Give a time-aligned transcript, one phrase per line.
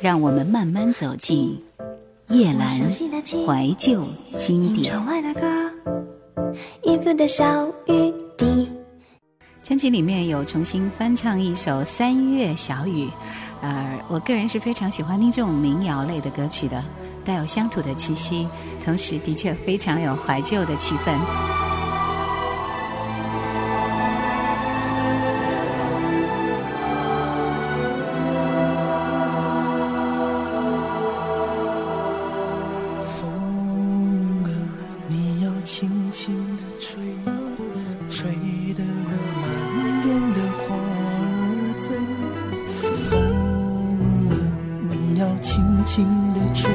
[0.00, 1.60] 让我们慢慢走进
[2.28, 4.02] 叶阑怀旧
[4.38, 4.94] 经典。
[9.62, 13.04] 专辑里面有重新翻唱一首《三月小雨》，
[13.60, 16.82] 呃，我个人是非常喜欢听这种民谣类的歌曲的，
[17.22, 18.48] 带有乡土的气息，
[18.82, 21.67] 同时的确非常有怀旧的气氛。
[45.40, 46.70] 轻轻地吹，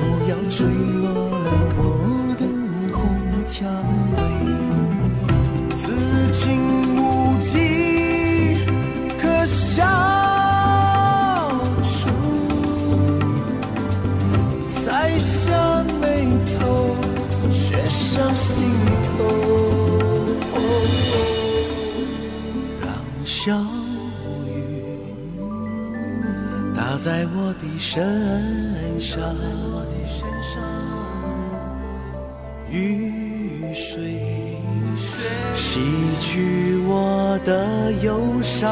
[0.00, 2.42] 不要吹落了我的
[2.92, 2.98] 红
[3.46, 3.64] 墙。
[27.10, 29.20] 在我的身上，
[32.70, 34.14] 雨水
[35.52, 35.80] 洗
[36.20, 38.70] 去我的忧伤。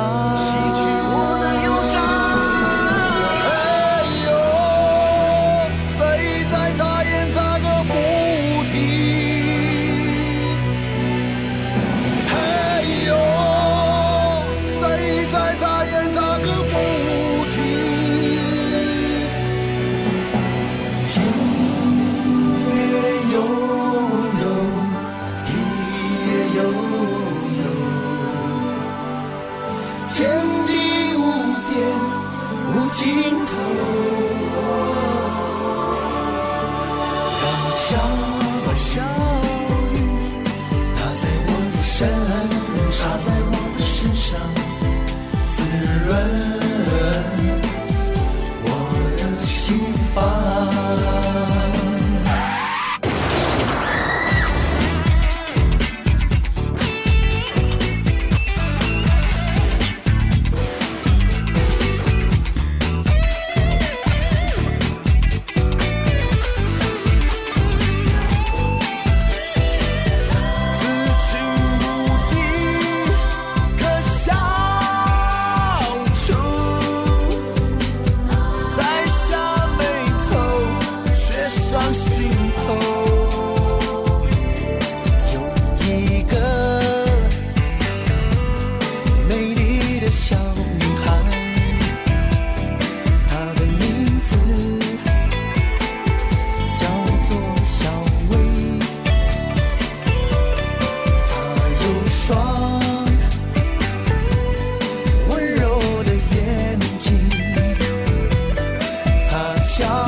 [109.78, 110.07] your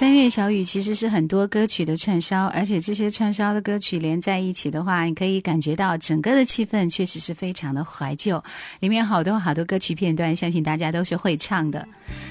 [0.00, 8.42] 三月小雨其实是很多歌曲的串烧，而且这些串烧的歌曲连在一起的话，你可以感觉到整个的气氛确实是非常的怀旧。
[8.78, 11.86] 里面好多好多歌曲片段，相信大家都是会唱的。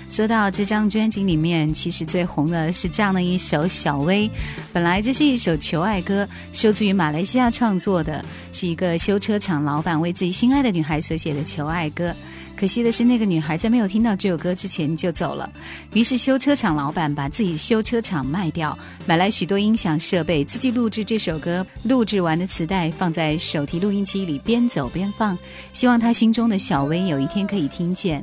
[0.10, 4.28] 说到这张专辑里面，其实最红的是这样的一首《小薇》。
[4.74, 12.16] 本来这是一首求爱歌，收自于马来西亚创作的，是一个修车厂老板为自己心爱的女孩所写的求爱歌。
[12.60, 15.50] 可惜的是，那个女孩在没有听到这首歌之前就走了。
[15.94, 21.66] 于是修车厂老板把自己修车厂卖掉，买来许多音响设备，自己录制这首歌。
[21.84, 25.38] 录制完的磁带放在手提录音机里，边走边放，
[25.72, 28.22] 希望他心中的小薇有一天可以听见。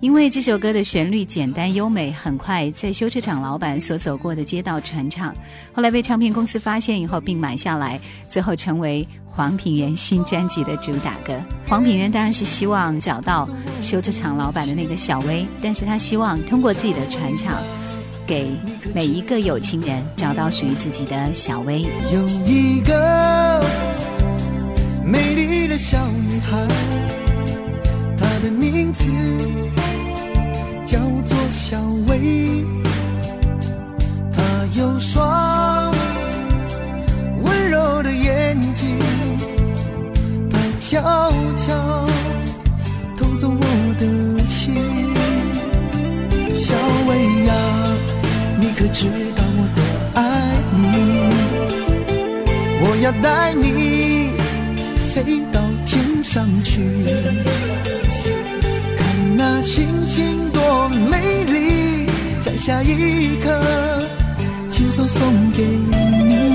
[0.00, 5.34] 因为这首歌的旋律简单优美，很快在修车厂老板所走过的街道传唱。
[5.72, 11.34] 后来被唱片公司发现以后，并买下来，最后成为黄品源新专辑的主打歌。
[11.66, 13.48] 黄品源当然是希望找到
[13.80, 17.60] 修车厂老板的那个小薇，但是他希望通过自己的传唱，
[18.24, 18.52] 给
[18.94, 21.82] 每一个有情人找到属于自己的小薇。
[22.12, 23.60] 有一个
[25.04, 26.68] 美丽的小女孩，
[28.16, 29.02] 她的名字。
[31.50, 32.64] 小薇，
[34.32, 34.42] 她
[34.74, 35.92] 有双
[37.42, 38.98] 温柔的眼睛，
[40.50, 42.06] 她悄悄
[43.16, 43.60] 偷走我
[43.98, 44.74] 的心。
[46.54, 46.74] 小
[47.06, 47.10] 薇
[47.46, 47.52] 呀，
[48.58, 49.82] 你可知道我多
[50.14, 50.20] 爱
[50.76, 50.86] 你？
[52.80, 54.30] 我要带你
[55.12, 56.80] 飞到天上去。
[59.60, 62.06] 那星星多美丽，
[62.40, 63.60] 摘下一颗，
[64.70, 66.47] 亲手送给你。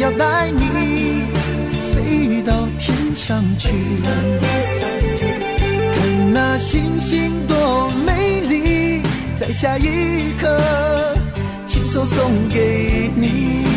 [0.00, 1.24] 要带你
[1.92, 3.68] 飞到天上去，
[5.94, 9.02] 看那星星多美丽，
[9.36, 11.16] 在下一刻，
[11.66, 13.67] 亲手送给你。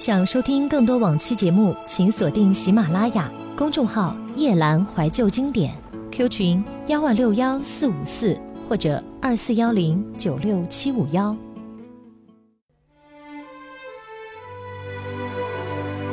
[0.00, 3.30] 想收听更多往期节目，请锁定喜马拉雅。
[3.54, 5.76] 公众号“夜阑怀旧经典
[6.10, 8.34] ”，Q 群幺万六幺四五四
[8.66, 11.36] 或者二四幺零九六七五幺。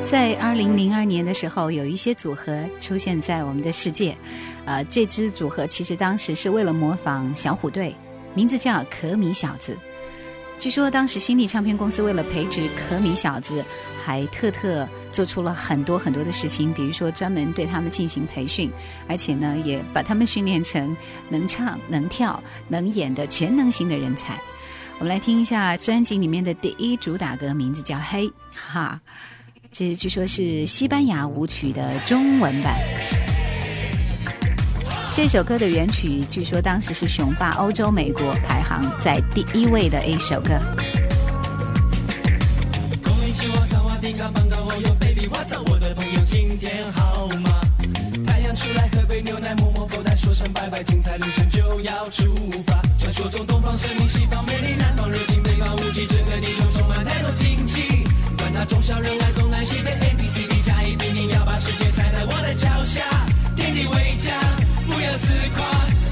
[0.03, 4.17] 在二零零二年的时候，有一些组合出现在我们的世界，
[4.65, 7.95] 呃，这支组合其实当时是为了模仿小虎队，
[8.33, 9.77] 名字叫可米小子。
[10.59, 13.63] 据说当时新力唱片公司为了培植可米小子，
[14.03, 18.71] 还特特做出了很多很多的事情，比如说专门对他们进行培训，
[19.07, 20.97] 而且呢也把他们训练成
[21.29, 24.39] 能唱能跳能演的全能型的人才。
[24.99, 28.99] 我们来听一下专辑里面的第一主打歌，名字叫《黑》，哈，
[29.71, 32.75] 这据说是西班牙舞曲的中文版。
[35.17, 40.51] 这首歌的原曲据说当时是雄霸欧洲、美国，排行在第一位的一首歌。
[48.55, 52.81] 出来喝杯牛奶，摸摸口袋，说声拜拜，精彩旅程就要出发。
[52.99, 58.03] 传说中东方神秘，西方，南方，无，个地球充满太多惊奇。
[58.37, 60.95] 管他中小人东南西北，A B C D 加一，
[61.29, 63.03] 要把世界踩在我的脚下，
[64.97, 65.63] 不要自夸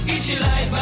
[0.05, 0.77] 一起来吧。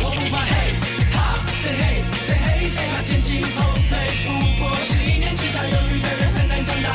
[0.00, 0.72] 我不怕嘿
[1.12, 3.60] 哈 say 嘿 say say 哈前进后
[3.90, 3.92] 退
[4.24, 6.88] 不过是一年之差犹豫的人很难长大。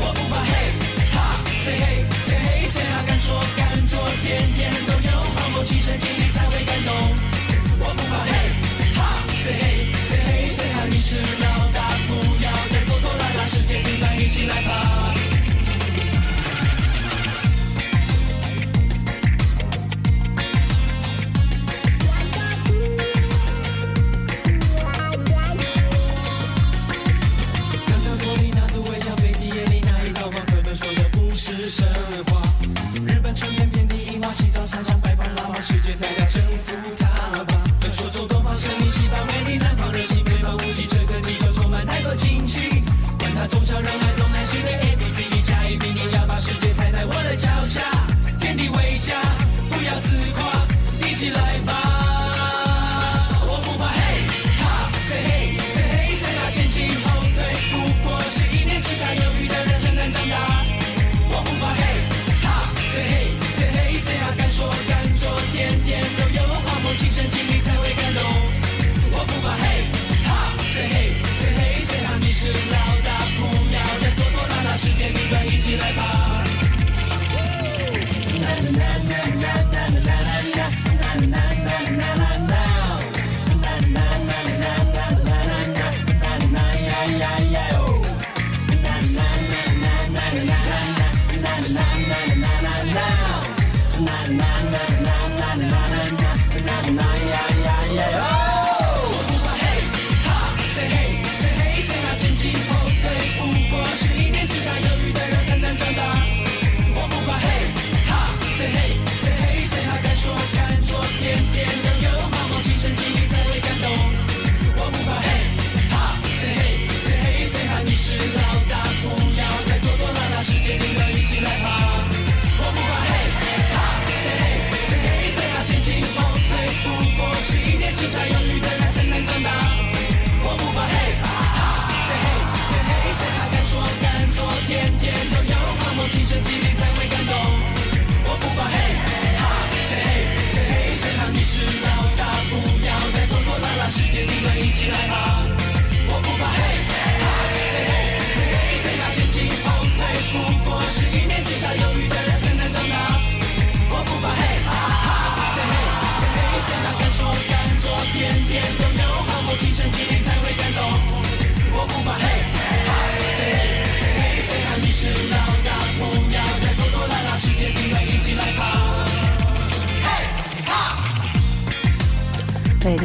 [0.00, 0.72] 我不怕嘿
[1.12, 6.94] 哈 say 嘿 say say 哈敢说敢做天天都有好梦想经力才会感动。
[7.80, 8.32] 我不怕嘿
[8.96, 14.97] 哈 say 嘿 say say 哈你是老大不要再拖拖拉拉世界很烦一起来吧。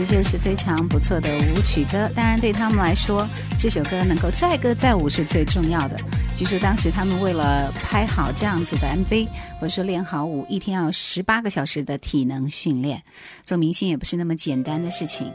[0.06, 5.98] 这是非常不错的舞曲歌，当然对他们来说，这首歌能够载歌载舞是最重要的。
[6.36, 9.28] 据说当时他们为了拍好这样子的 MV，
[9.60, 13.02] 或者说练好舞，一天要十八个小时的体能训练。
[13.44, 15.32] 做明星也不是那么简单的事情，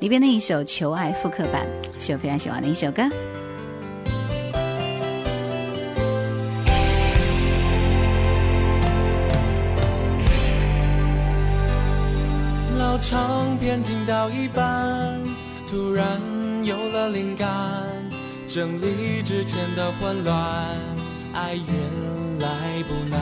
[0.00, 1.66] 里边的一首《求爱》复刻版
[1.98, 3.02] 是我非常喜欢的一首歌。
[13.58, 15.18] 边听到一半
[15.66, 16.06] 突然
[16.64, 17.48] 有了灵感
[18.48, 20.34] 整理之前的混乱
[21.32, 23.20] 爱原来不难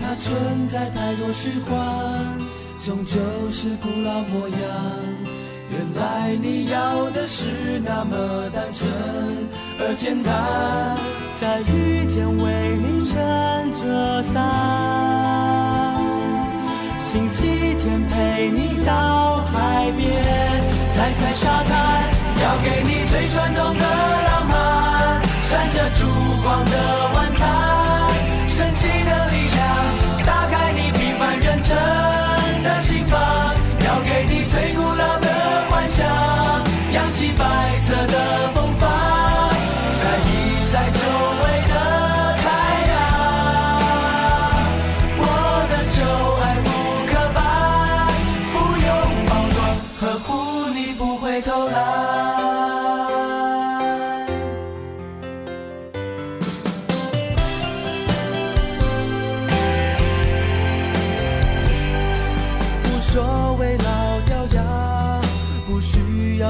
[0.00, 2.38] 它存在太多虚幻
[2.78, 3.18] 终究
[3.50, 5.40] 是古老模样。
[5.70, 8.90] 原来你要的是那么单纯
[9.78, 10.98] 而简单
[11.40, 15.96] 在雨天为你撑着伞
[16.98, 20.08] 星期天陪你到海边，
[20.94, 21.72] 踩踩沙滩，
[22.42, 26.06] 要给你最传统的浪漫，闪着烛
[26.42, 26.74] 光的
[27.14, 27.39] 晚餐。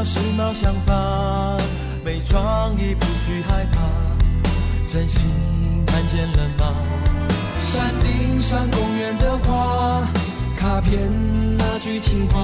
[0.04, 1.56] 时髦想法，
[2.04, 3.78] 没创意不许害怕，
[4.86, 5.20] 真心
[5.86, 6.74] 看见了吗？
[7.60, 10.02] 山顶上公园的花，
[10.56, 10.98] 卡片
[11.58, 12.40] 那句情话，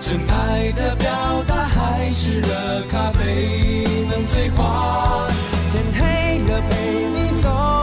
[0.00, 1.08] 真爱的表
[1.46, 2.48] 达还是热
[2.90, 5.28] 咖啡能催化。
[5.72, 7.75] 天黑了陪你走。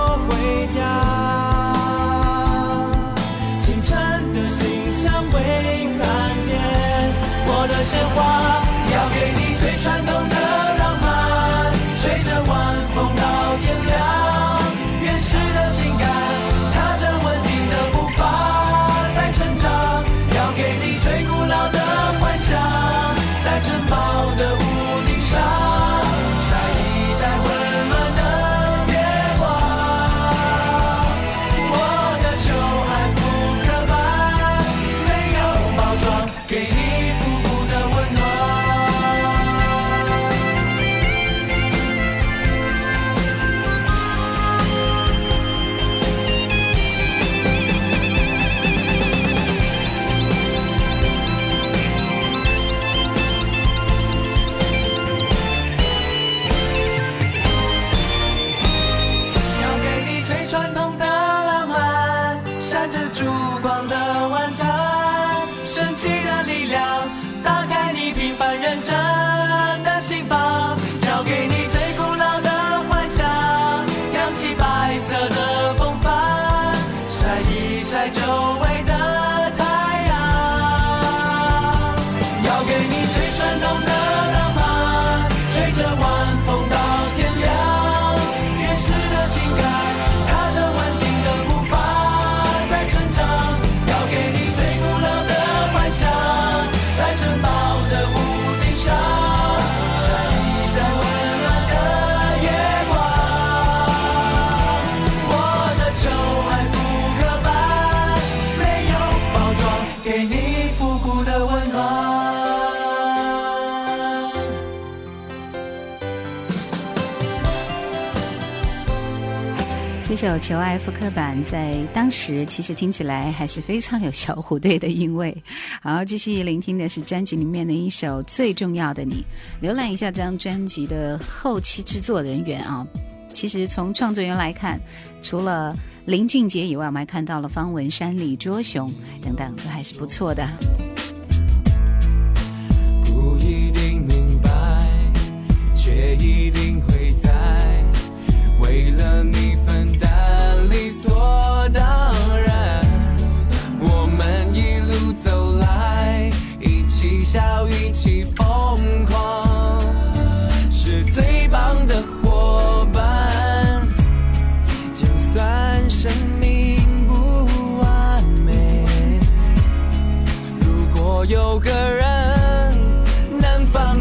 [120.24, 125.36] 这首求爱复刻版在当时其实听起来还是非常有小虎队的韵味
[125.81, 129.25] 好继续聆听的是专辑里面的一首最重要的你
[129.62, 132.88] 浏览一下这张专辑的后期制作人员啊。
[133.33, 134.79] 其实从创作人来看
[135.22, 138.90] 除了林俊杰以外我们还看到了方文山李卓雄
[139.22, 140.93] 等等都还是不错的。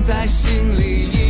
[0.02, 1.21] 在心里一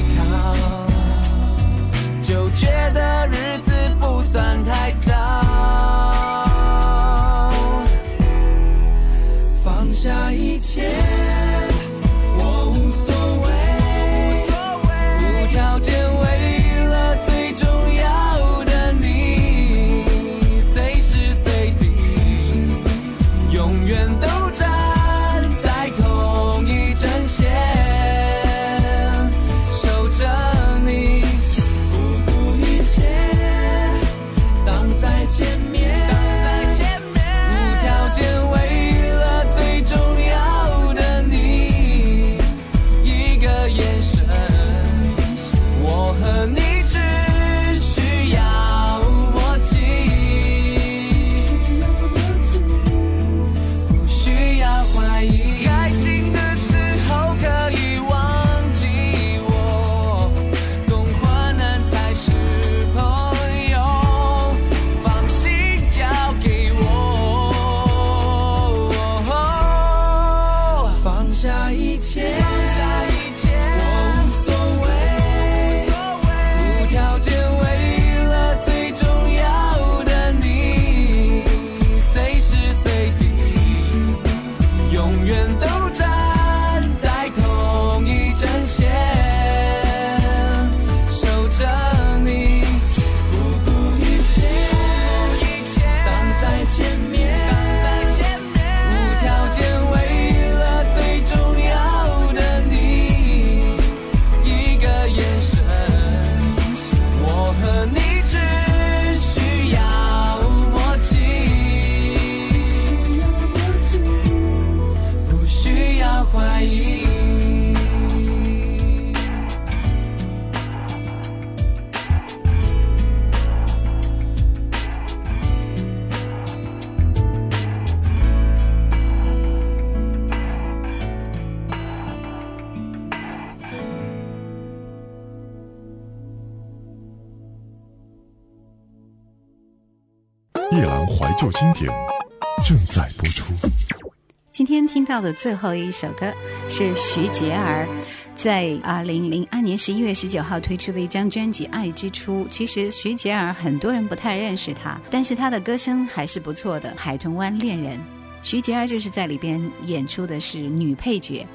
[145.13, 146.33] 到的最后一首歌
[146.71, 147.87] 是徐杰儿
[148.35, 152.45] 在二零零二年十一月十九号推出的一张专辑《爱之初》。
[152.49, 157.99] 其实徐杰儿很多人不太认识他，但是他的歌声还是不错的，《海豚湾恋人》。
[158.43, 161.47] 徐杰儿就是在里边演出的是女配角，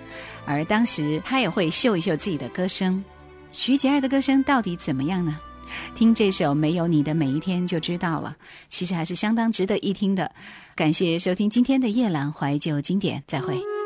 [0.46, 3.04] 而当时他也会秀一秀自己的歌声。
[3.52, 5.36] 徐杰儿的歌声到底怎么样呢？
[5.96, 8.36] 听这首《没有你的每一天》就知道了，
[8.68, 10.32] 其实还是相当值得一听的。
[10.76, 13.77] 感谢收听今天的夜阑怀旧经典，再会。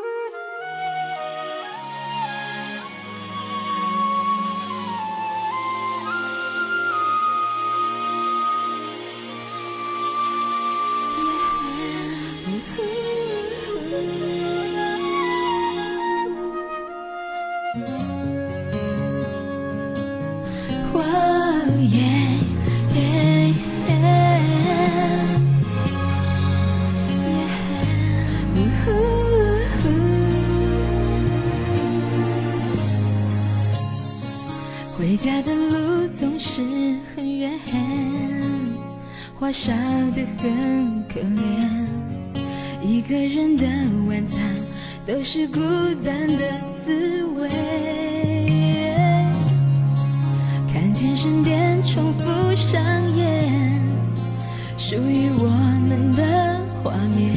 [40.37, 41.41] 很可怜。
[42.81, 43.65] 一个人的
[44.07, 44.39] 晚餐
[45.05, 45.59] 都是孤
[46.03, 47.49] 单的滋味。
[50.73, 52.81] 看见身边重复上
[53.15, 53.79] 演
[54.77, 55.47] 属于我
[55.87, 57.35] 们的画面，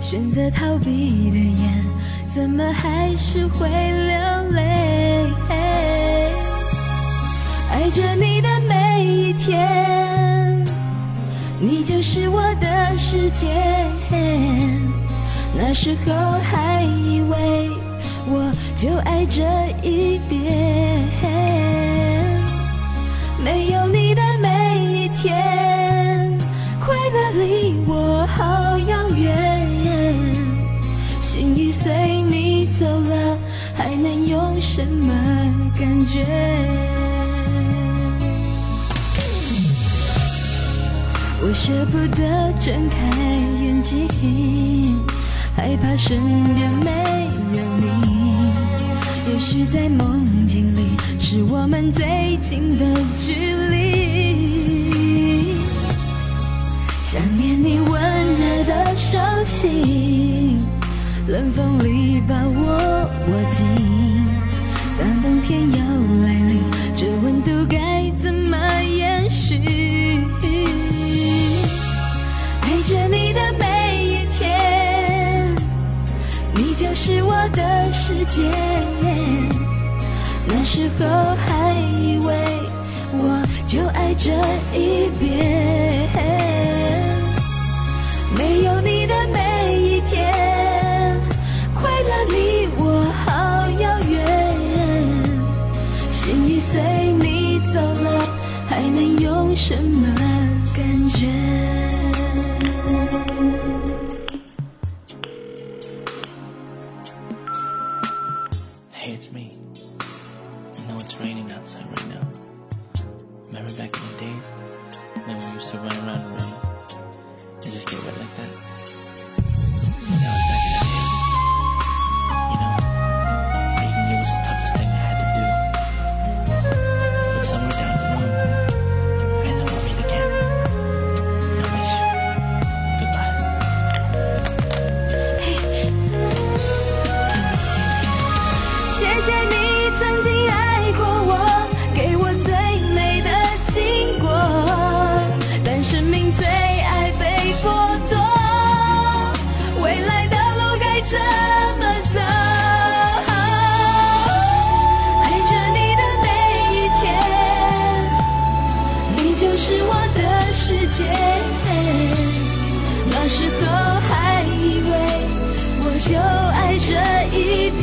[0.00, 1.84] 选择逃避的眼，
[2.28, 5.30] 怎么还是会流泪？
[7.70, 8.48] 爱着你的
[11.72, 13.48] 你就是我的世界。
[15.56, 17.70] 那时候还以为
[18.28, 19.42] 我就爱这
[19.82, 21.08] 一边，
[23.42, 26.38] 没有你的每一天，
[26.78, 29.66] 快乐离我好遥远。
[31.22, 33.38] 心已随你走了，
[33.74, 35.10] 还能有什么
[35.80, 36.91] 感觉？
[41.52, 42.96] 我舍不得睁开
[43.62, 44.08] 眼睛，
[45.54, 46.18] 害怕身
[46.54, 47.84] 边没有你。
[49.30, 52.86] 也许在梦境里，是我们最近的
[53.20, 53.34] 距
[53.68, 55.58] 离。
[57.04, 60.58] 想念你温热的手心，
[61.28, 63.66] 冷风里把我握紧。
[64.98, 65.60] 当冬天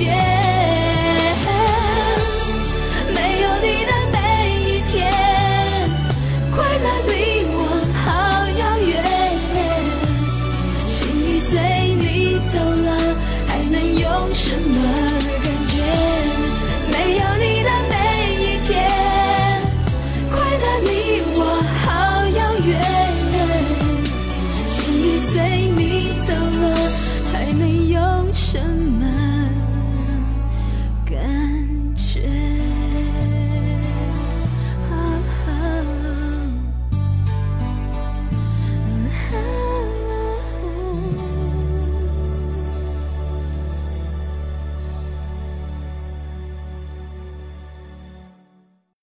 [0.01, 0.28] 以